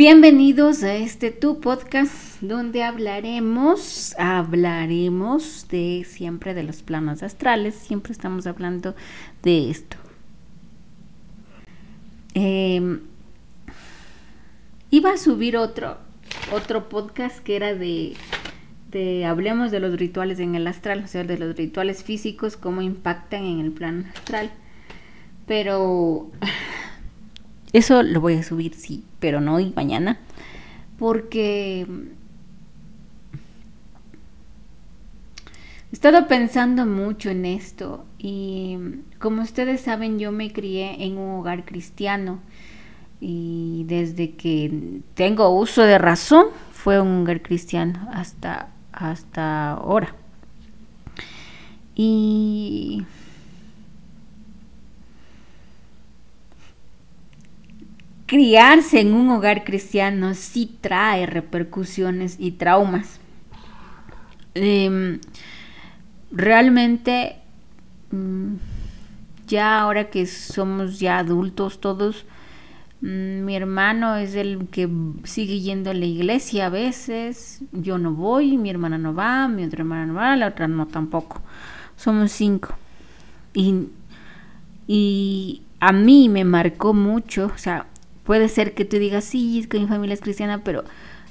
[0.00, 8.12] Bienvenidos a este tu podcast donde hablaremos, hablaremos de siempre de los planos astrales, siempre
[8.12, 8.94] estamos hablando
[9.42, 9.98] de esto.
[12.32, 13.00] Em,
[14.90, 15.98] iba a subir otro,
[16.50, 18.14] otro podcast que era de,
[18.90, 22.80] de hablemos de los rituales en el astral, o sea, de los rituales físicos, cómo
[22.80, 24.50] impactan en el plano astral.
[25.46, 26.30] Pero
[27.72, 30.18] eso lo voy a subir, sí, pero no hoy, mañana.
[30.98, 31.86] Porque
[35.90, 38.78] he estado pensando mucho en esto y
[39.18, 42.40] como ustedes saben yo me crié en un hogar cristiano
[43.20, 50.14] y desde que tengo uso de razón fue un hogar cristiano hasta, hasta ahora.
[51.94, 53.04] Y
[58.30, 63.18] criarse en un hogar cristiano sí trae repercusiones y traumas.
[64.54, 65.18] Em,
[66.30, 67.38] realmente,
[68.12, 68.54] mm,
[69.48, 72.24] ya ahora que somos ya adultos todos,
[73.00, 74.88] mm, mi hermano es el que
[75.24, 79.64] sigue yendo a la iglesia a veces, yo no voy, mi hermana no va, mi
[79.64, 81.42] otra hermana no va, la otra no tampoco.
[81.96, 82.76] Somos cinco.
[83.54, 83.88] Y,
[84.86, 87.86] y a mí me marcó mucho, o sea,
[88.24, 90.84] Puede ser que tú digas, sí, es que mi familia es cristiana, pero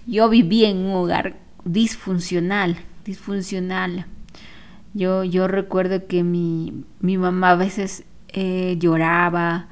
[0.05, 4.05] yo viví en un hogar disfuncional, disfuncional.
[4.93, 9.67] Yo, yo recuerdo que mi, mi mamá a veces eh, lloraba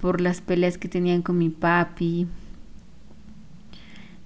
[0.00, 2.26] por las peleas que tenían con mi papi.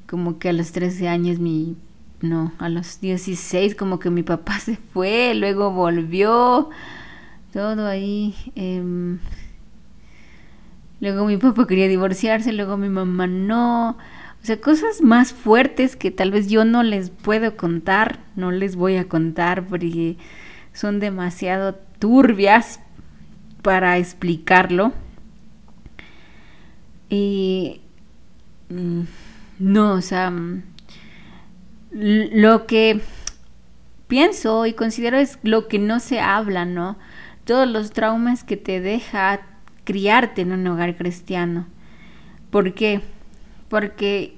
[0.06, 1.76] Como que a los 13 años mi...
[2.20, 6.68] No, a los 16 como que mi papá se fue, luego volvió.
[7.52, 8.34] Todo ahí.
[8.56, 9.16] Eh,
[11.00, 13.96] Luego mi papá quería divorciarse, luego mi mamá no.
[14.42, 18.76] O sea, cosas más fuertes que tal vez yo no les puedo contar, no les
[18.76, 20.16] voy a contar porque
[20.72, 22.80] son demasiado turbias
[23.62, 24.92] para explicarlo.
[27.08, 27.80] Y
[28.68, 29.02] mm,
[29.58, 30.62] no, o sea, mm,
[31.92, 33.00] lo que
[34.06, 36.98] pienso y considero es lo que no se habla, ¿no?
[37.44, 39.49] Todos los traumas que te deja
[39.84, 41.66] criarte en un hogar cristiano.
[42.50, 43.00] ¿Por qué?
[43.68, 44.36] Porque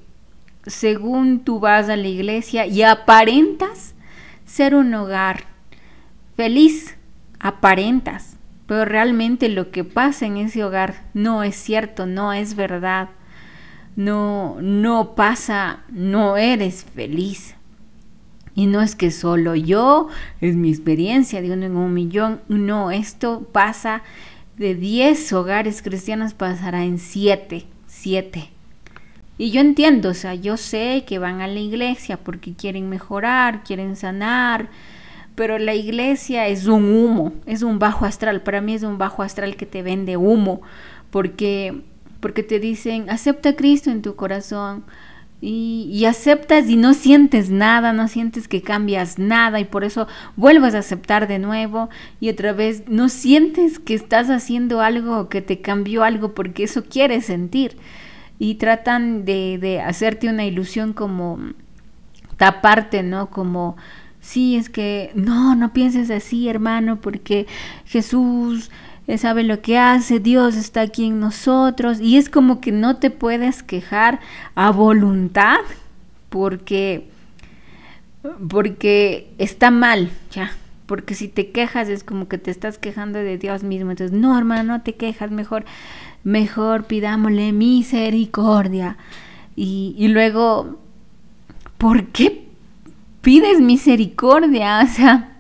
[0.67, 3.95] según tú vas a la iglesia y aparentas
[4.45, 5.45] ser un hogar
[6.37, 6.97] feliz,
[7.41, 8.37] aparentas,
[8.67, 13.11] pero realmente lo que pasa en ese hogar no es cierto, no es verdad.
[13.95, 17.55] No no pasa, no eres feliz.
[18.55, 20.09] Y no es que solo yo,
[20.41, 24.03] es mi experiencia de uno en un millón, no, esto pasa
[24.57, 28.51] de 10 hogares cristianos pasará en 7, 7.
[29.39, 33.65] Y yo entiendo, o sea, yo sé que van a la iglesia porque quieren mejorar,
[33.65, 34.69] quieren sanar,
[35.35, 38.43] pero la iglesia es un humo, es un bajo astral.
[38.43, 40.61] Para mí es un bajo astral que te vende humo,
[41.11, 41.83] porque,
[42.21, 44.85] porque te dicen, acepta a Cristo en tu corazón,
[45.45, 50.77] y, aceptas y no sientes nada, no sientes que cambias nada y por eso vuelves
[50.77, 55.61] a aceptar de nuevo y otra vez no sientes que estás haciendo algo que te
[55.61, 57.77] cambió algo porque eso quieres sentir
[58.39, 61.41] y tratan de, de hacerte una ilusión como
[62.37, 63.29] taparte, ¿no?
[63.29, 63.77] Como
[64.21, 67.49] sí, es que no, no pienses así, hermano, porque
[67.85, 68.71] Jesús
[69.07, 72.97] él sabe lo que hace, Dios está aquí en nosotros y es como que no
[72.97, 74.21] te puedes quejar
[74.55, 75.59] a voluntad
[76.29, 77.09] porque
[78.49, 80.53] porque está mal, ya,
[80.87, 84.39] porque si te quejas es como que te estás quejando de Dios mismo, entonces no,
[84.39, 85.65] hermano, no te quejas, mejor
[86.23, 88.97] mejor pidámosle misericordia.
[89.57, 90.79] Y, y luego
[91.83, 92.47] ¿por qué
[93.23, 94.83] pides misericordia?
[94.85, 95.32] O sea,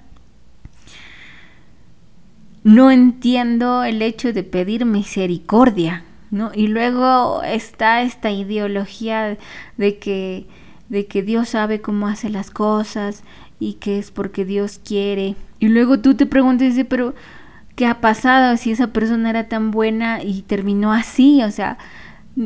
[2.65, 6.53] no entiendo el hecho de pedir misericordia, ¿no?
[6.55, 9.37] Y luego está esta ideología
[9.77, 10.47] de que,
[10.89, 13.25] de que Dios sabe cómo hace las cosas
[13.59, 15.35] y que es porque Dios quiere.
[15.59, 17.15] Y luego tú te preguntas, pero
[17.75, 21.43] ¿qué ha pasado si esa persona era tan buena y terminó así?
[21.43, 21.79] O sea,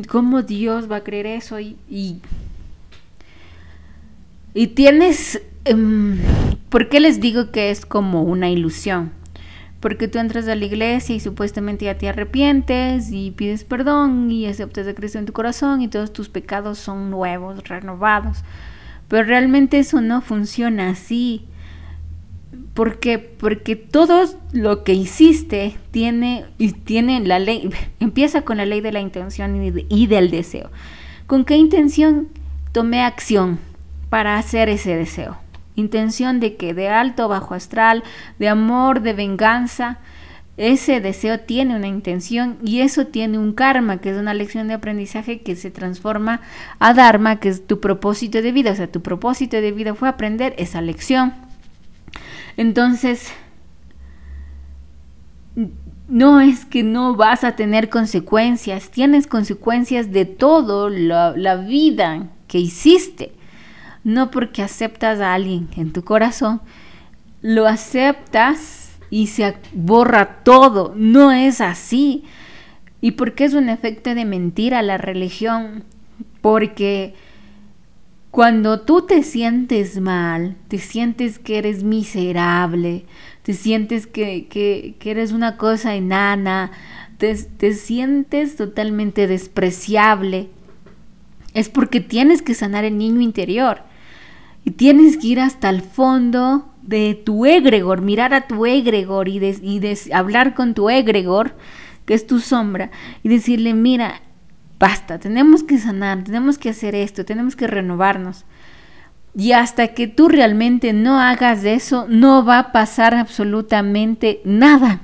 [0.07, 1.59] ¿cómo Dios va a creer eso?
[1.59, 2.21] Y, y,
[4.67, 5.41] tienes...
[5.65, 6.17] Em,
[6.69, 9.11] ¿Por qué les digo que es como una ilusión?
[9.79, 14.47] Porque tú entras a la iglesia y supuestamente ya te arrepientes y pides perdón y
[14.47, 18.43] aceptas a Cristo en tu corazón y todos tus pecados son nuevos, renovados.
[19.07, 21.45] Pero realmente eso no funciona así.
[22.73, 23.19] ¿Por qué?
[23.19, 26.45] Porque todo lo que hiciste tiene,
[26.83, 27.69] tiene la ley,
[27.99, 30.71] empieza con la ley de la intención y, y del deseo.
[31.27, 32.29] ¿Con qué intención
[32.71, 33.59] tomé acción
[34.09, 35.37] para hacer ese deseo?
[35.77, 38.03] Intención de que de alto, bajo astral,
[38.39, 39.99] de amor, de venganza,
[40.57, 44.73] ese deseo tiene una intención y eso tiene un karma, que es una lección de
[44.73, 46.41] aprendizaje que se transforma
[46.79, 48.71] a dharma, que es tu propósito de vida.
[48.71, 51.35] O sea, tu propósito de vida fue aprender esa lección.
[52.57, 53.31] Entonces,
[56.07, 62.29] no es que no vas a tener consecuencias, tienes consecuencias de todo la, la vida
[62.47, 63.36] que hiciste.
[64.03, 66.61] No porque aceptas a alguien en tu corazón,
[67.41, 70.93] lo aceptas y se borra todo.
[70.95, 72.23] No es así.
[73.01, 75.83] ¿Y por qué es un efecto de mentira la religión?
[76.41, 77.13] Porque
[78.31, 83.05] cuando tú te sientes mal, te sientes que eres miserable,
[83.43, 86.71] te sientes que, que, eres una cosa enana,
[87.17, 90.49] te, te sientes totalmente despreciable,
[91.57, 93.81] es porque tienes que sanar el niño interior
[94.63, 99.39] y tienes que ir hasta el fondo de tu egregor, mirar a tu egregor y,
[99.39, 99.81] y
[100.13, 101.55] hablar con tu egregor,
[102.05, 102.91] que es tu sombra,
[103.23, 104.21] y decirle, mira,
[104.77, 108.45] basta, tenemos que sanar, tenemos que hacer esto, tenemos que renovarnos.
[109.35, 115.01] Y hasta que tú realmente no hagas eso, no va a pasar absolutamente nada.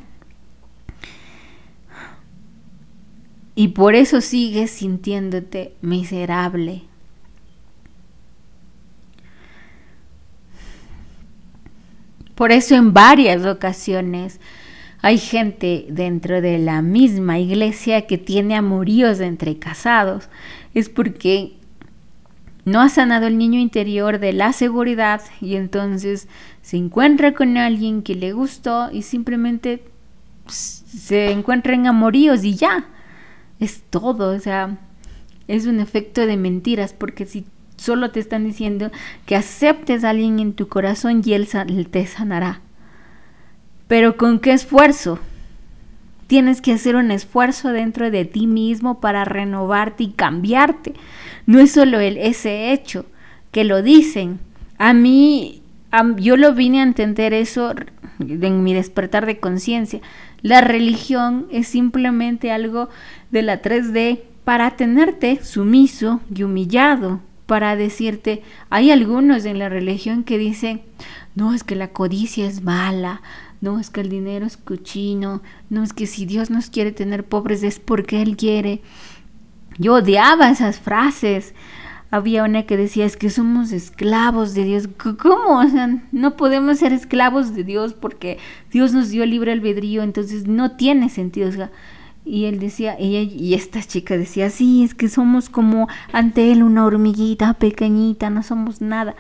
[3.56, 6.84] Y por eso sigues sintiéndote miserable,
[12.36, 14.40] Por eso en varias ocasiones
[15.02, 20.30] hay gente dentro de la misma iglesia que tiene amoríos entre casados.
[20.74, 21.54] Es porque
[22.66, 26.28] no ha sanado el niño interior de la seguridad y entonces
[26.62, 29.84] se encuentra con alguien que le gustó y simplemente
[30.48, 32.90] se encuentra en amoríos y ya.
[33.64, 34.78] Es todo, o sea,
[35.48, 37.46] es un efecto de mentiras porque si
[37.84, 38.92] Solo te están diciendo
[39.26, 41.50] que aceptes a alguien en tu corazón y él
[41.92, 42.62] te sanará.
[43.88, 45.20] Pero ¿con qué esfuerzo?
[46.28, 50.94] Tienes que hacer un esfuerzo dentro de ti mismo para renovarte y cambiarte.
[51.46, 53.06] No es solo el, ese hecho
[53.52, 54.40] que lo dicen.
[54.78, 55.62] A mí,
[56.18, 57.74] yo lo vine a entender eso
[58.20, 60.00] en mi despertar de conciencia.
[60.44, 62.90] La religión es simplemente algo
[63.32, 70.24] de la 3D para tenerte sumiso y humillado para decirte, hay algunos en la religión
[70.24, 70.82] que dicen,
[71.36, 73.22] no es que la codicia es mala,
[73.62, 77.24] no es que el dinero es cochino, no es que si Dios nos quiere tener
[77.24, 78.82] pobres es porque Él quiere.
[79.78, 81.54] Yo odiaba esas frases.
[82.14, 84.88] Había una que decía, es que somos esclavos de Dios.
[85.18, 85.58] ¿Cómo?
[85.58, 88.38] O sea, no podemos ser esclavos de Dios porque
[88.72, 91.50] Dios nos dio libre albedrío, entonces no tiene sentido.
[91.50, 91.72] O sea,
[92.24, 96.62] y él decía, ella y esta chica decía, sí, es que somos como ante él
[96.62, 99.16] una hormiguita pequeñita, no somos nada.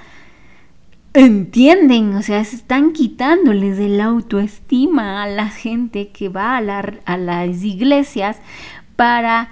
[1.16, 6.94] Entienden, o sea, se están quitándoles de la autoestima a la gente que va a,
[7.06, 8.38] a las iglesias
[8.96, 9.50] para,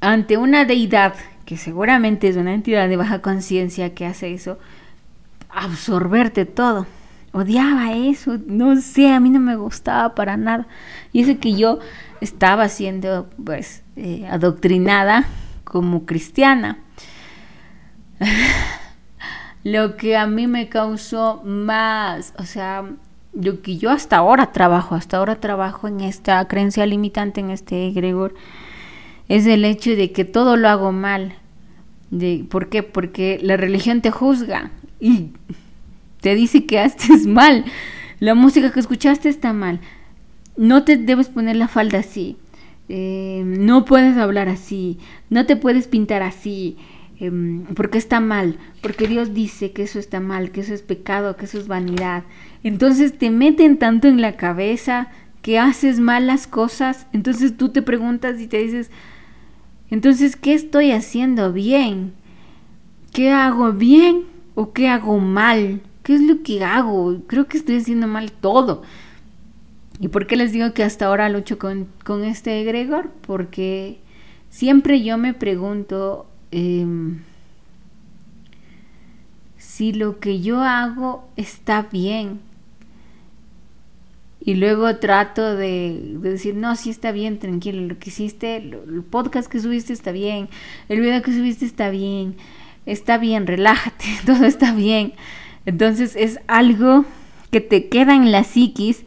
[0.00, 1.14] ante una deidad,
[1.50, 4.60] que seguramente es una entidad de baja conciencia que hace eso,
[5.48, 6.86] absorberte todo
[7.32, 10.68] odiaba eso, no sé, a mí no me gustaba para nada.
[11.12, 11.80] Y eso que yo
[12.20, 15.24] estaba siendo pues eh, adoctrinada
[15.64, 16.78] como cristiana.
[19.64, 22.84] lo que a mí me causó más, o sea,
[23.32, 27.88] lo que yo hasta ahora trabajo, hasta ahora trabajo en esta creencia limitante, en este
[27.88, 28.34] egregor,
[29.30, 31.34] es el hecho de que todo lo hago mal.
[32.10, 32.82] De, ¿Por qué?
[32.82, 35.28] Porque la religión te juzga y
[36.20, 37.64] te dice que haces mal.
[38.18, 39.78] La música que escuchaste está mal.
[40.56, 42.38] No te debes poner la falda así.
[42.88, 44.98] Eh, no puedes hablar así.
[45.28, 46.76] No te puedes pintar así.
[47.20, 48.58] Em, porque está mal.
[48.82, 52.24] Porque Dios dice que eso está mal, que eso es pecado, que eso es vanidad.
[52.64, 55.06] Entonces te meten tanto en la cabeza
[55.40, 57.06] que haces mal las cosas.
[57.12, 58.90] Entonces tú te preguntas y te dices,
[59.90, 62.12] entonces, ¿qué estoy haciendo bien?
[63.12, 65.80] ¿Qué hago bien o qué hago mal?
[66.02, 67.20] ¿Qué es lo que hago?
[67.26, 68.82] Creo que estoy haciendo mal todo.
[69.98, 71.88] ¿Y por qué les digo que hasta ahora lucho con,
[72.24, 73.10] este egregor?
[73.26, 73.98] Porque
[74.48, 77.20] siempre yo me pregunto em,
[79.58, 82.40] si lo que yo hago está bien.
[84.42, 89.50] Y luego trato de, decir, no, sí está bien, tranquilo, lo que hiciste, el podcast
[89.50, 90.48] que subiste está bien,
[90.88, 92.36] el video que subiste está bien,
[92.86, 95.12] está bien, relájate, todo está bien.
[95.66, 97.04] Entonces es algo
[97.50, 99.04] que te queda en la psiquis,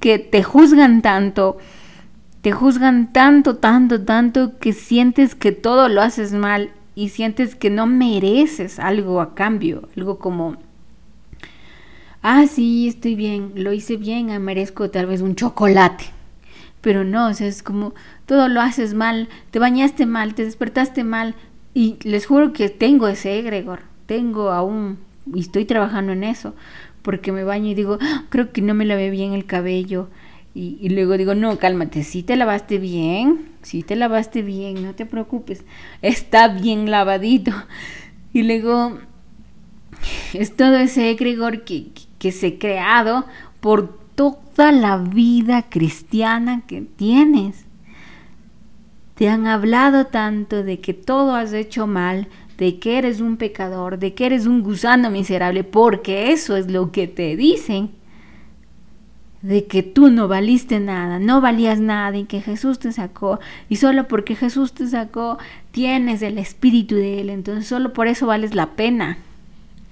[0.00, 1.58] que te juzgan tanto
[2.42, 7.70] te juzgan tanto, tanto, tanto que sientes que todo lo haces mal y sientes que
[7.70, 10.56] no mereces algo a cambio, algo como,
[12.22, 16.04] ah, sí, estoy bien, lo hice bien, ah, merezco tal vez un chocolate.
[16.80, 17.94] Pero no, o sea, es como
[18.26, 21.34] todo lo haces mal, te bañaste mal, te despertaste mal.
[21.74, 24.98] Y les juro que tengo ese egregor, tengo aún,
[25.32, 26.54] y estoy trabajando en eso,
[27.02, 30.08] porque me baño y digo, ah, creo que no me lavé bien el cabello,
[30.60, 35.06] y, luego digo, no, cálmate, si te lavaste bien, si te lavaste bien, no te
[35.06, 35.64] preocupes,
[36.02, 37.52] está bien lavadito.
[38.32, 38.98] Y luego
[40.32, 43.24] es todo ese egregor que, que se ha creado
[43.60, 47.64] por toda la vida cristiana que tienes.
[49.14, 53.98] Te han hablado tanto de que todo has hecho mal, de que eres un pecador,
[53.98, 57.90] de que eres un gusano miserable, porque eso es lo que te dicen
[59.42, 63.76] de que tú no valiste nada, no valías nada y que Jesús te sacó y
[63.76, 65.38] solo porque Jesús te sacó
[65.70, 69.18] tienes el espíritu de Él, entonces solo por eso vales la pena.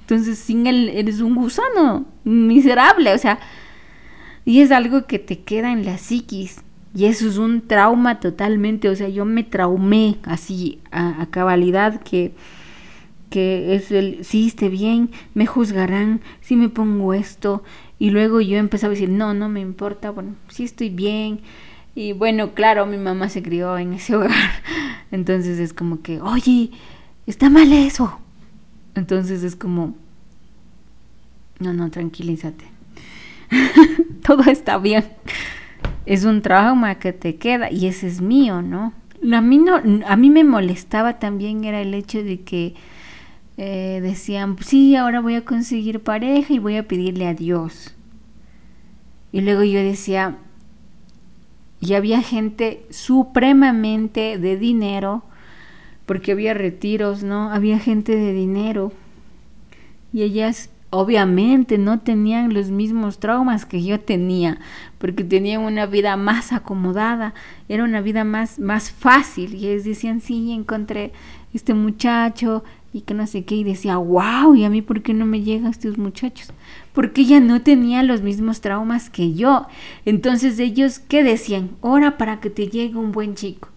[0.06, 3.40] Entonces sin Él eres un gusano miserable, o sea,
[4.44, 6.62] y es algo que te queda en la psiquis
[6.94, 12.34] y eso es un trauma totalmente, o sea, yo me traumé así a, cabalidad que
[13.30, 17.64] que es el, si esté bien, me juzgarán, si me pongo esto,
[17.98, 21.40] y luego yo empezaba a decir, no, no me importa, bueno, sí estoy bien.
[21.96, 24.30] Y bueno, claro, mi mamá se crió en ese hogar.
[25.10, 26.70] Entonces es como que, oye,
[27.26, 28.20] está mal eso.
[28.96, 29.94] Entonces es como,
[31.60, 32.64] no, no, tranquilízate.
[34.26, 35.04] Todo está bien.
[36.06, 38.92] Es un trauma que te queda y ese es mío, ¿no?
[39.32, 39.76] A mí, no,
[40.06, 42.74] a mí me molestaba también era el hecho de que
[43.56, 47.94] eh, decían, sí, ahora voy a conseguir pareja y voy a pedirle a Dios.
[49.32, 50.36] Y luego yo decía,
[51.80, 55.24] y había gente supremamente de dinero,
[56.06, 57.50] porque había retiros, ¿no?
[57.50, 58.92] Había gente de dinero.
[60.12, 64.58] Y ellas obviamente no tenían los mismos traumas que yo tenía,
[64.98, 67.34] porque tenían una vida más acomodada,
[67.68, 69.54] era una vida más, más fácil.
[69.54, 71.12] Y ellos decían, sí, encontré
[71.52, 75.12] este muchacho, y que no sé qué, y decía, wow, ¿y a mí por qué
[75.12, 76.50] no me llegan estos muchachos?
[76.94, 79.66] Porque ella no tenía los mismos traumas que yo.
[80.06, 81.70] Entonces ellos, ¿qué decían?
[81.82, 83.68] Ora para que te llegue un buen chico.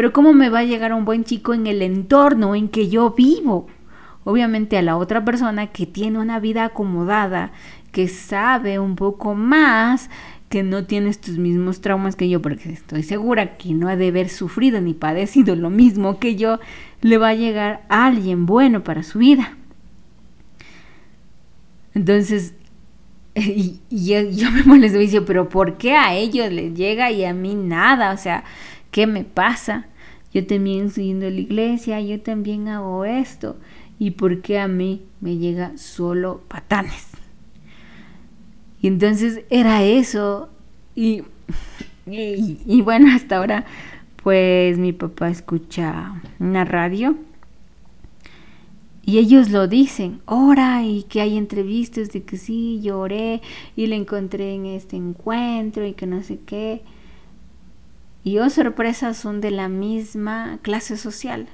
[0.00, 3.10] Pero ¿cómo me va a llegar un buen chico en el entorno en que yo
[3.10, 3.66] vivo?
[4.24, 7.52] Obviamente a la otra persona que tiene una vida acomodada,
[7.92, 10.08] que sabe un poco más,
[10.48, 14.08] que no tiene estos mismos traumas que yo, porque estoy segura que no ha de
[14.08, 16.60] haber sufrido ni padecido lo mismo que yo,
[17.02, 19.54] le va a llegar a alguien bueno para su vida.
[21.92, 22.54] Entonces,
[23.34, 27.34] y, yo, me molesto y digo, pero ¿por qué a ellos les llega y a
[27.34, 28.12] mí nada?
[28.12, 28.44] O sea,
[28.90, 29.89] ¿qué me pasa?
[30.32, 33.56] Yo también estoy yendo a la iglesia, yo también hago esto.
[33.98, 37.08] ¿Y por qué a mí me llega solo patanes?
[38.80, 40.48] Y entonces era eso.
[40.94, 41.22] Y,
[42.06, 43.66] y, y bueno, hasta ahora
[44.22, 47.16] pues mi papá escucha una radio
[49.02, 53.40] y ellos lo dicen, ora y que hay entrevistas de que sí, lloré
[53.74, 56.82] y le encontré en este encuentro y que no sé qué.
[58.22, 61.48] Y oh sorpresas son de la misma clase social.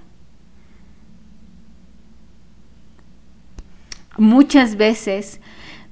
[4.19, 5.41] Muchas veces,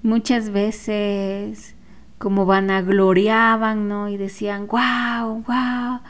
[0.03, 1.75] muchas veces
[2.19, 4.09] como vanagloriaban, ¿no?
[4.09, 6.01] Y decían, wow, wow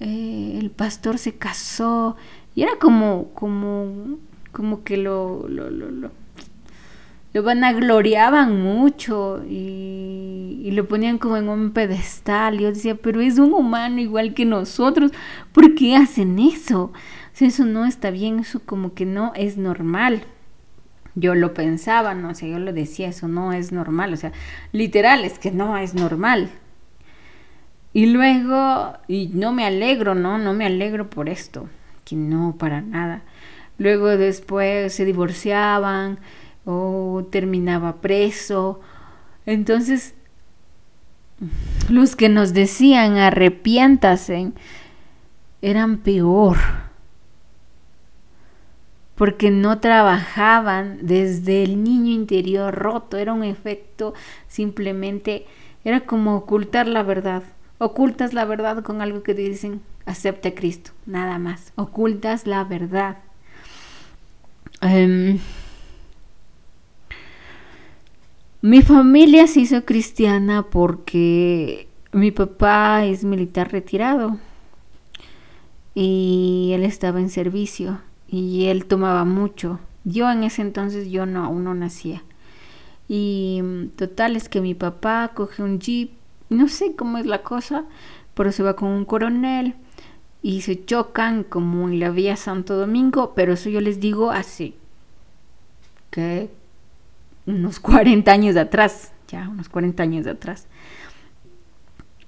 [0.00, 2.16] eh, el pastor se casó
[2.54, 4.18] y era como, como,
[4.52, 6.10] como que lo, lo, lo, lo,
[7.34, 12.60] lo vanagloriaban mucho y, y, lo ponían como en un pedestal.
[12.60, 15.10] Yo decía, pero es un humano igual que nosotros,
[15.52, 16.92] ¿por qué hacen eso?
[17.40, 20.22] eso no está bien, eso como que no es normal.
[21.16, 24.32] Yo lo pensaba, no sé, yo lo decía, eso no es normal, o sea,
[24.70, 26.50] literal, es que no es normal.
[27.92, 30.38] Y luego, y no me alegro, ¿no?
[30.38, 31.68] No me alegro por esto,
[32.04, 33.22] que no, para nada.
[33.78, 36.18] Luego después se divorciaban
[36.64, 38.80] o terminaba preso.
[39.46, 40.14] Entonces,
[41.88, 44.52] los que nos decían arrepiéntase
[45.62, 46.56] eran peor,
[49.14, 54.14] porque no trabajaban desde el niño interior roto, era un efecto
[54.48, 55.46] simplemente,
[55.84, 57.42] era como ocultar la verdad
[57.78, 61.72] Ocultas la verdad con algo que te dicen, acepte a Cristo, nada más.
[61.74, 63.18] Ocultas la verdad.
[64.80, 65.38] Em,
[68.64, 74.38] mi familia se hizo cristiana porque mi papá es militar retirado
[75.94, 79.80] y él estaba en servicio y él tomaba mucho.
[80.04, 82.22] Yo en ese entonces yo no, aún no nacía.
[83.06, 86.12] Y mm, total es que mi papá coge un jeep,
[86.48, 87.84] no sé cómo es la cosa,
[88.32, 89.74] pero se va con un coronel
[90.40, 94.74] y se chocan como en la vía Santo Domingo, pero eso yo les digo así,
[96.10, 96.48] que
[97.46, 100.66] unos 40 años atrás, ya unos 40 años atrás.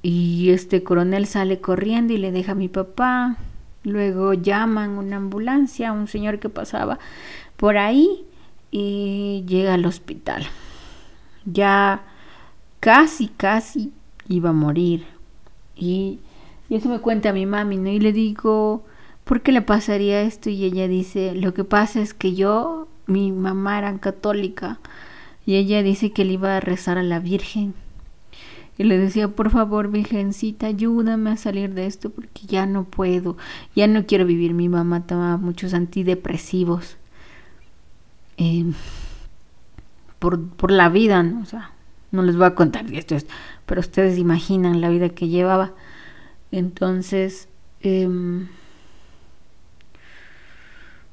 [0.02, 3.36] Y este coronel sale corriendo y le deja a mi papá.
[3.82, 6.98] Luego llaman una ambulancia, un señor que pasaba
[7.56, 8.24] por ahí
[8.70, 10.46] y llega al hospital.
[11.44, 12.02] Ya
[12.80, 13.92] casi, casi
[14.28, 15.06] iba a morir.
[15.74, 16.20] Y,
[16.70, 17.90] eso me cuenta mi mami, ¿no?
[17.90, 18.84] Y le digo,
[19.24, 20.50] ¿por qué le pasaría esto?
[20.50, 24.80] Y ella dice, lo que pasa es que yo, mi mamá era católica,
[25.46, 27.74] y ella dice que le iba a rezar a la Virgen.
[28.78, 33.38] Y le decía, por favor, Virgencita, ayúdame a salir de esto porque ya no puedo,
[33.74, 34.52] ya no quiero vivir.
[34.52, 36.96] Mi mamá tomaba muchos antidepresivos.
[38.36, 38.74] Em,
[40.18, 41.40] por, por, la vida, ¿no?
[41.40, 41.70] O sea,
[42.10, 43.16] no les voy a contar esto,
[43.64, 45.72] pero ustedes imaginan la vida que llevaba.
[46.50, 47.48] Entonces,
[47.80, 48.48] em,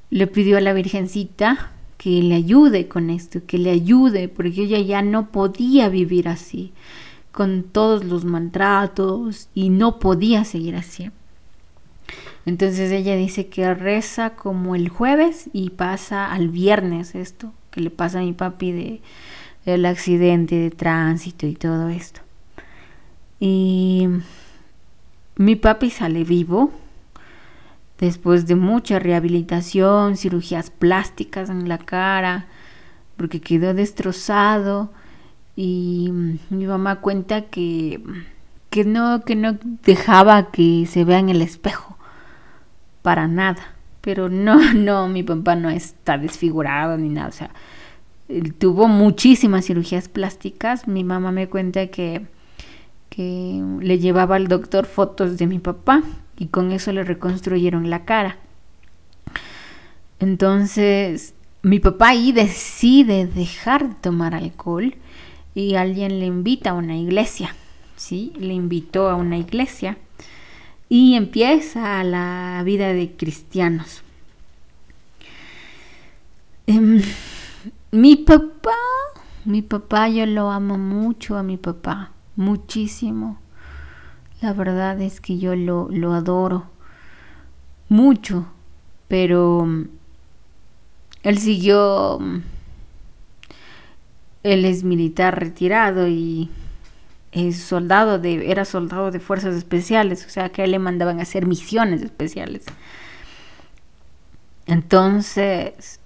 [0.09, 1.71] le pidió a la Virgencita
[2.03, 6.73] que le ayude con esto, que le ayude, porque ella ya no podía vivir así,
[7.31, 11.11] con todos los maltratos, y no podía seguir así.
[12.45, 17.89] Entonces ella dice que reza como el jueves y pasa al viernes esto, que le
[17.89, 19.01] pasa a mi papi de
[19.65, 22.19] el accidente de tránsito y todo esto.
[23.39, 24.09] Y
[25.37, 26.69] mi papi sale vivo
[28.03, 32.47] después de mucha rehabilitación, cirugías plásticas en la cara,
[33.17, 34.91] porque quedó destrozado.
[35.55, 36.11] Y
[36.49, 38.01] mi mamá cuenta que
[38.69, 41.97] que no que no dejaba que se vea en el espejo
[43.03, 47.51] para nada, pero no no mi papá no está desfigurado ni nada, o sea,
[48.27, 50.87] él tuvo muchísimas cirugías plásticas.
[50.87, 52.25] Mi mamá me cuenta que,
[53.09, 56.01] que le llevaba al doctor fotos de mi papá
[56.43, 58.35] y con eso le reconstruyeron la cara.
[60.19, 64.93] Entonces, mi papá ahí decide dejar de tomar alcohol
[65.55, 67.55] y alguien le invita a una iglesia,
[67.95, 68.33] ¿sí?
[68.35, 69.97] Le invitó a una iglesia
[70.89, 74.03] y empieza la vida de cristianos.
[76.67, 77.01] Em,
[77.91, 78.75] mi papá,
[79.45, 83.42] mi papá, yo lo amo mucho a mi papá, muchísimo.
[84.43, 86.65] La verdad es que yo lo, lo adoro
[87.87, 88.45] mucho,
[89.07, 89.87] pero mm,
[91.23, 92.41] él siguió, mm,
[94.43, 96.49] él es militar retirado y
[97.31, 101.21] es soldado de, era soldado de fuerzas especiales, o sea que él le mandaban a
[101.21, 102.65] hacer misiones especiales.
[104.65, 106.01] Entonces,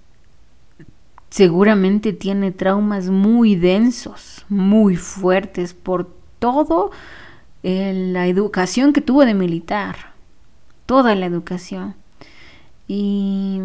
[1.28, 6.92] seguramente tiene traumas muy densos, muy fuertes por todo
[7.62, 10.12] la educación que tuvo de militar,
[10.86, 11.94] toda la educación.
[12.86, 13.60] Y,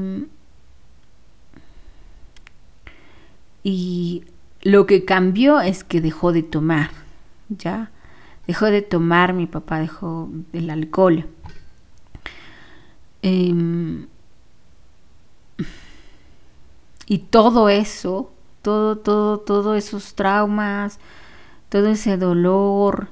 [3.64, 4.24] y
[4.62, 6.90] lo que cambió es que dejó de tomar,
[7.50, 7.92] ¿ya?
[8.48, 11.28] Dejó de tomar, mi papá dejó el alcohol.
[13.22, 14.08] Em,
[17.06, 21.00] y todo eso, todo, todo, todos esos traumas,
[21.70, 23.10] todo ese dolor,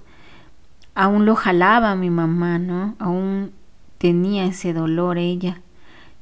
[0.95, 2.95] aún lo jalaba mi mamá, ¿no?
[2.99, 3.51] Aún
[3.97, 5.62] tenía ese dolor ella.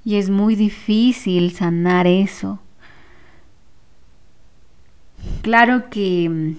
[0.04, 2.60] Y es muy difícil sanar eso.
[5.42, 6.56] Claro que mm,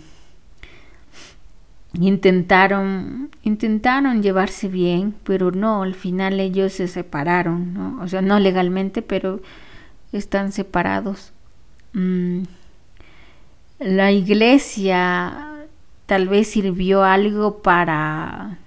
[2.02, 8.02] intentaron intentaron llevarse bien, pero no, al final ellos se separaron, ¿no?
[8.02, 9.40] O sea, no legalmente, pero
[10.12, 11.32] están separados.
[11.92, 12.42] Mm,
[13.78, 15.49] la iglesia
[16.10, 18.58] tal vez sirvió algo para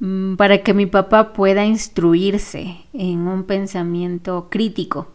[0.00, 5.06] mm, para que mi papá pueda instruirse en un pensamiento crítico.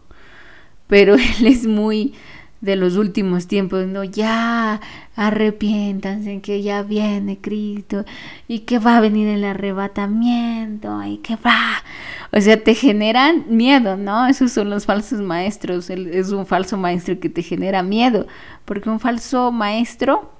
[0.87, 2.13] Pero él es muy
[2.61, 4.79] de los últimos tiempos, no, ya
[5.15, 8.05] arrepiéntanse que ya viene Cristo
[8.47, 11.83] y que va a venir el arrebatamiento y que va.
[12.31, 14.27] O sea, te generan miedo, ¿no?
[14.27, 15.89] Esos son los falsos maestros.
[15.89, 18.27] es un falso maestro que te genera miedo,
[18.65, 20.31] porque un falso maestro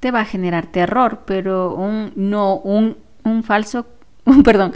[0.00, 3.86] te va a generar terror, pero un no un un falso,
[4.24, 4.72] un, perdón,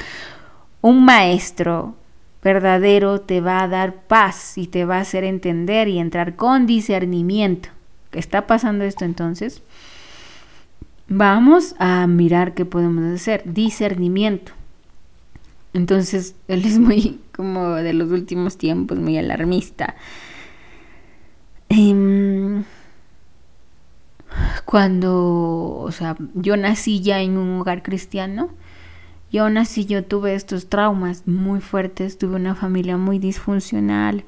[0.80, 1.94] un maestro
[2.42, 6.66] verdadero te va a dar paz y te va a hacer entender y entrar con
[6.66, 7.68] discernimiento.
[8.12, 9.62] está pasando esto entonces,
[11.08, 13.42] vamos a mirar qué podemos hacer.
[13.44, 14.52] Discernimiento.
[15.72, 19.96] Entonces, él es muy como de los últimos tiempos, muy alarmista.
[21.68, 22.64] Em,
[24.64, 28.50] cuando, o sea, yo nací ya en un hogar cristiano
[29.30, 34.24] y aún así yo tuve estos traumas muy fuertes, tuve una familia muy disfuncional,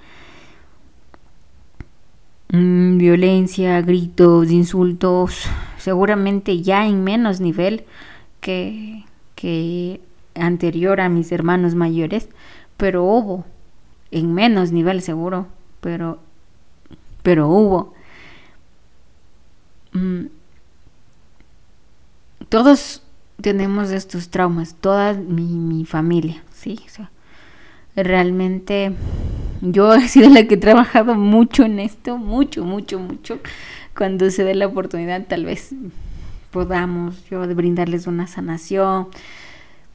[2.51, 5.47] mm, violencia, gritos, insultos,
[5.79, 7.85] seguramente ya en menos nivel
[8.41, 10.01] que, que
[10.35, 12.29] anterior a mis hermanos mayores,
[12.77, 13.45] pero hubo,
[14.12, 15.49] en menos nivel seguro,
[15.81, 16.21] pero,
[17.23, 17.95] pero hubo.
[19.93, 20.27] Mm,
[22.49, 23.03] todos
[23.40, 26.79] tenemos estos traumas, toda mi, familia, ¿sí?
[27.95, 28.92] realmente
[29.61, 33.38] yo he sido la que he trabajado mucho en esto, mucho, mucho, mucho.
[33.97, 35.75] Cuando se dé la oportunidad, tal vez
[36.51, 39.09] podamos yo brindarles una sanación.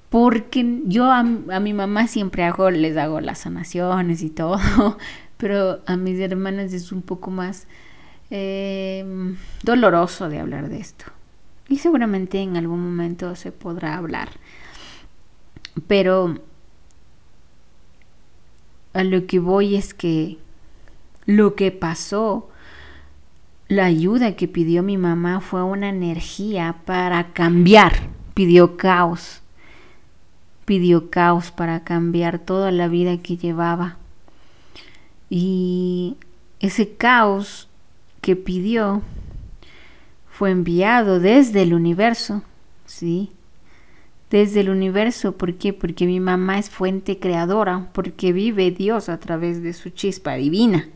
[0.10, 4.58] Porque yo a, mi mamá siempre hago, les hago las sanaciones y todo,
[5.38, 7.68] pero a mis hermanas es un poco más
[8.30, 9.06] eh,
[9.64, 11.06] doloroso de hablar de esto
[11.70, 14.30] y seguramente en algún momento se podrá hablar.
[15.88, 16.40] Pero
[18.94, 20.38] a lo que voy es que
[21.26, 22.50] lo que pasó,
[23.68, 29.42] la ayuda que pidió mi mamá fue una energía para cambiar, pidió caos,
[30.66, 33.98] pidió caos para cambiar toda la vida que llevaba.
[35.30, 36.16] Y
[36.60, 37.68] ese caos
[38.22, 39.02] que pidió
[40.38, 42.44] fue enviado desde el universo,
[42.86, 43.32] ¿sí?
[44.30, 45.74] Desde el universo, ¿por qué?
[45.74, 50.88] Porque mi mamá es fuente creadora, porque vive Dios a través de su chispa divina.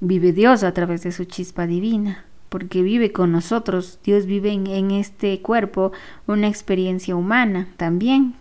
[0.00, 3.98] Vive Dios a través de su chispa divina, porque vive con nosotros.
[4.02, 5.92] Dios vive en, este cuerpo
[6.26, 8.36] una experiencia humana también.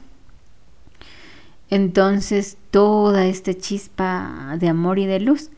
[1.69, 5.49] Entonces, toda esta chispa de amor y de luz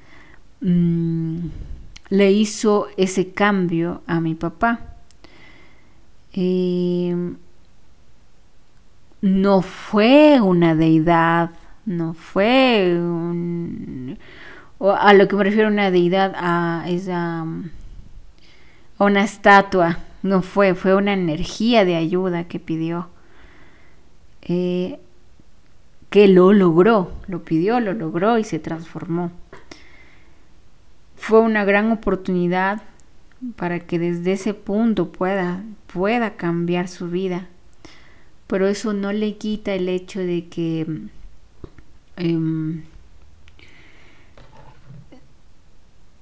[0.61, 1.49] mmm,
[2.09, 4.81] le hizo ese cambio a mi papá.
[6.33, 7.15] Eh,
[9.21, 11.51] no fue una deidad,
[11.85, 14.17] no fue un,
[14.79, 17.45] a lo que me refiero una deidad a esa
[18.97, 23.07] a una estatua, no fue, fue una energía de ayuda que pidió.
[24.41, 24.99] Eh,
[26.09, 29.31] que lo logró, lo pidió, lo logró y se transformó
[31.19, 32.81] fue una gran oportunidad
[33.55, 37.47] para que desde ese punto pueda, pueda cambiar su vida.
[38.47, 40.87] Pero eso no le quita el hecho de que
[42.17, 42.81] em,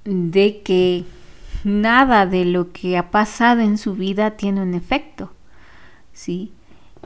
[0.04, 1.04] de que
[1.64, 5.32] nada de lo que ha pasado en su vida tiene un efecto.
[6.12, 6.52] ¿sí?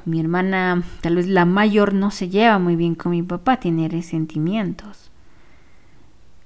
[0.07, 3.89] Mi hermana, tal vez la mayor, no se lleva muy bien con mi papá, tiene
[3.89, 5.12] resentimientos.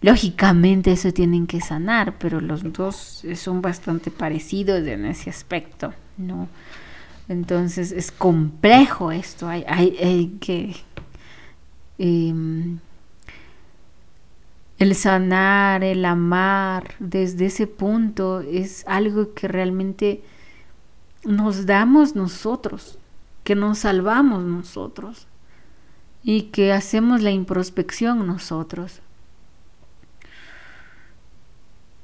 [0.03, 6.49] Lógicamente eso tienen que sanar, pero los dos son bastante parecidos en ese aspecto, ¿no?
[7.29, 10.77] Entonces es complejo esto, hay, hay, que...
[11.99, 12.79] Em,
[14.79, 20.23] el sanar, el amar, desde ese punto es algo que realmente
[21.25, 22.99] nos damos nosotros,
[23.43, 25.27] que nos salvamos nosotros
[26.23, 29.01] y que hacemos la introspección nosotros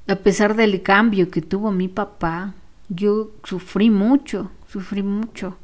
[0.09, 2.55] a pesar del cambio que tuvo mi papá,
[2.89, 5.57] yo sufrí mucho, sufrí mucho.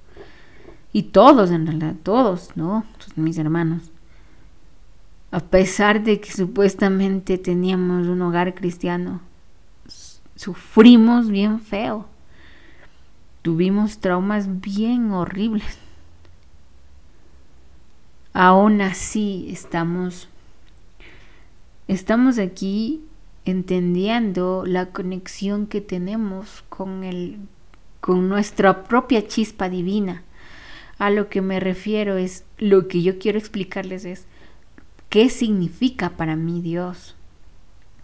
[0.92, 2.84] Y todos, en realidad, todos, ¿no?
[3.16, 3.90] Mis hermanos.
[5.30, 9.20] A pesar de que supuestamente teníamos un hogar cristiano,
[10.34, 12.06] sufrimos bien feo.
[13.42, 15.78] Tuvimos traumas bien horribles.
[18.32, 20.28] Aún así estamos
[21.88, 23.02] estamos aquí
[23.50, 27.38] entendiendo la conexión que tenemos con, el,
[28.00, 30.22] con nuestra propia chispa divina.
[30.98, 34.26] A lo que me refiero es, lo que yo quiero explicarles es,
[35.08, 37.14] ¿qué significa para mí Dios?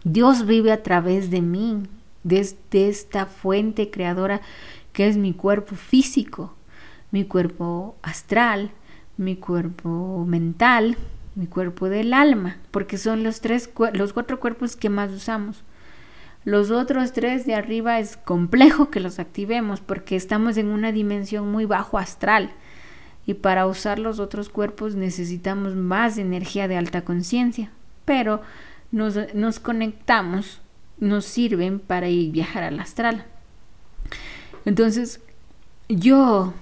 [0.05, 1.83] Dios vive a través de mí,
[2.23, 4.41] desde esta fuente creadora
[4.93, 6.55] que es mi cuerpo físico,
[7.11, 8.71] mi cuerpo astral,
[9.17, 10.97] mi cuerpo mental,
[11.35, 15.63] mi cuerpo del alma, porque son los tres los cuatro cuerpos que más usamos.
[16.45, 21.51] Los otros tres de arriba es complejo que los activemos porque estamos en una dimensión
[21.51, 22.53] muy bajo astral
[23.27, 27.71] y para usar los otros cuerpos necesitamos más energía de alta conciencia,
[28.05, 28.43] pero
[28.93, 30.61] nos, nos conectamos
[30.99, 33.25] nos sirven para ir viajar al astral.
[34.65, 35.21] Entonces,
[35.89, 36.55] yo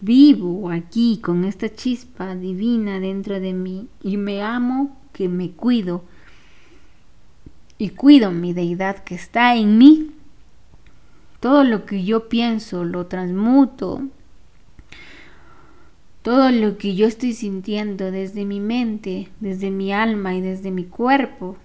[0.00, 6.04] vivo aquí con esta chispa divina dentro de mí y me amo que me cuido
[7.78, 10.10] y cuido mi deidad que está en mí.
[11.40, 14.02] Todo lo que yo pienso lo transmuto.
[16.22, 20.84] Todo lo que yo estoy sintiendo desde mi mente, desde mi alma y desde mi
[20.84, 21.56] cuerpo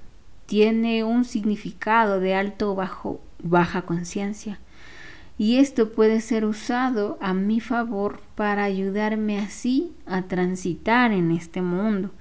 [0.46, 4.60] tiene un significado de alto o bajo, baja conciencia.
[5.38, 11.62] Y esto puede ser usado a mi favor para ayudarme así a transitar en este
[11.62, 12.12] mundo.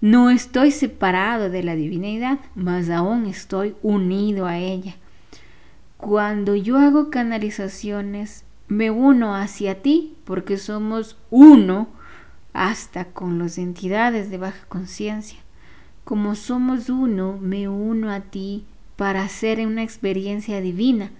[0.00, 4.96] No estoy separado de la divinidad, mas aún estoy unido a ella.
[5.96, 11.88] Cuando yo hago canalizaciones, me uno hacia ti porque somos uno
[12.52, 15.38] hasta con las entidades de baja conciencia.
[16.04, 18.64] Como somos uno, me uno a ti
[18.96, 21.10] para hacer una experiencia divina.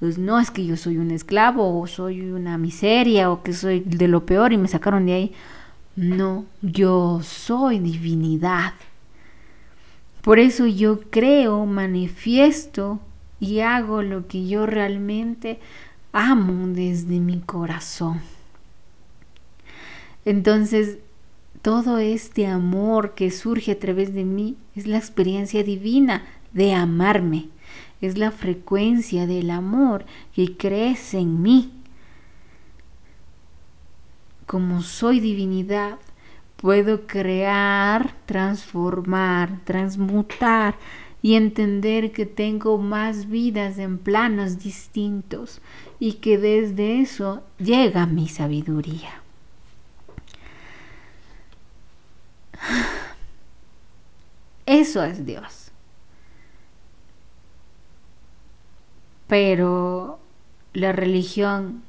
[0.00, 3.80] Pues no es que yo soy un esclavo o soy una miseria o que soy
[3.80, 5.32] de lo peor y me sacaron de ahí.
[5.94, 8.72] No, yo soy divinidad.
[10.22, 13.00] Por eso yo creo, manifiesto
[13.38, 15.58] y hago lo que yo realmente
[16.12, 18.20] amo desde mi corazón.
[20.24, 20.98] Entonces,
[21.62, 27.48] todo este amor que surge a través de mí es la experiencia divina de amarme,
[28.00, 31.72] es la frecuencia del amor que crece en mí.
[34.46, 35.98] Como soy divinidad,
[36.56, 40.76] puedo crear, transformar, transmutar
[41.22, 45.60] y entender que tengo más vidas en planos distintos
[45.98, 49.22] y que desde eso llega mi sabiduría.
[54.66, 55.69] Eso es Dios.
[59.30, 60.18] Pero
[60.74, 61.82] la religión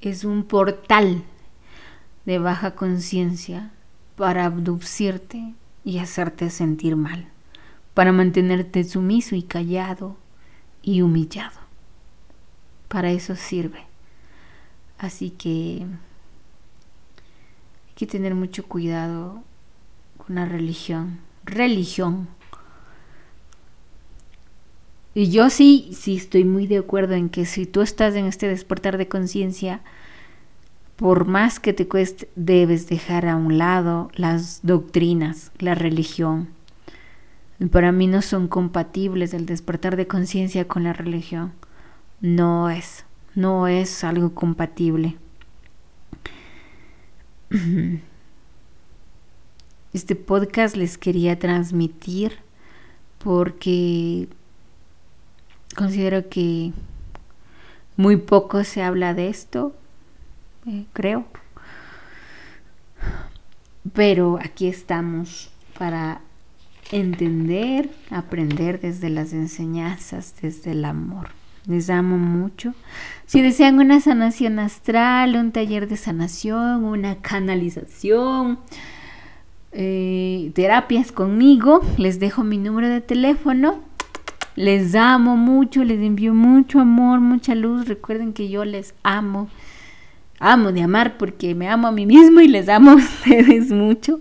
[0.00, 1.22] es un portal
[2.24, 3.70] de baja conciencia
[4.16, 7.28] para abducirte y hacerte sentir mal,
[7.94, 10.16] para mantenerte sumiso y callado
[10.82, 11.60] y humillado.
[12.88, 13.84] Para eso sirve.
[14.98, 15.86] Así que
[17.86, 19.44] hay que tener mucho cuidado
[20.16, 22.28] con la religión religión.
[25.14, 28.46] Y yo sí, sí estoy muy de acuerdo en que si tú estás en este
[28.46, 29.80] despertar de conciencia,
[30.96, 36.48] por más que te cueste, debes dejar a un lado las doctrinas, la religión.
[37.72, 41.52] Para mí no son compatibles el despertar de conciencia con la religión.
[42.20, 45.16] No es, no es algo compatible.
[49.92, 52.34] Este podcast les quería transmitir
[53.18, 54.28] porque
[55.76, 56.72] considero que
[57.96, 59.74] muy poco se habla de esto,
[60.66, 61.26] eh, creo.
[63.92, 66.20] Pero aquí estamos para
[66.92, 71.28] entender, aprender desde las enseñanzas, desde el amor.
[71.66, 72.74] Les amo mucho.
[73.26, 78.58] Si desean una sanación astral, un taller de sanación, una canalización,
[79.72, 83.80] eh, terapias conmigo, les dejo mi número de teléfono.
[84.56, 87.86] Les amo mucho, les envío mucho amor, mucha luz.
[87.86, 89.48] Recuerden que yo les amo.
[90.38, 94.20] Amo de amar porque me amo a mí mismo y les amo a ustedes mucho.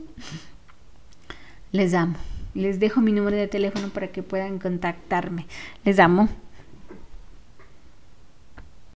[1.71, 2.15] Les amo.
[2.53, 5.45] Les dejo mi número de teléfono para que puedan contactarme.
[5.85, 6.29] Les amo.